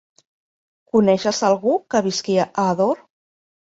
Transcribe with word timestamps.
Coneixes 0.95 1.41
algú 1.49 1.75
que 1.95 2.03
visqui 2.07 2.39
a 2.47 2.51
Ador? 2.67 3.09